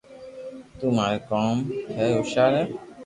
تو 0.79 0.87
ٿاري 0.95 1.19
ڪوم 1.29 1.57
۾ 1.95 2.07
ھوݾيار 2.17 2.51
ھي 2.59 2.63